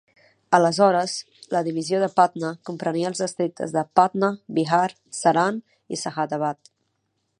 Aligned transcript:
Aleshores, 0.57 1.17
la 1.55 1.61
divisió 1.67 1.99
de 2.03 2.07
Patna 2.15 2.51
comprenia 2.69 3.11
els 3.11 3.21
districtes 3.25 3.75
de 3.77 3.85
Patna, 4.01 4.31
Bihar, 4.59 4.83
Saran 5.19 5.61
i 5.97 6.01
Shahabad. 6.07 6.73